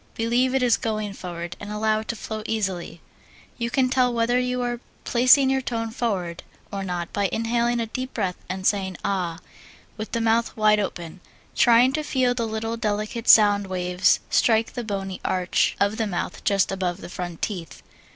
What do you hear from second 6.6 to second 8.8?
or not by inhaling a deep breath and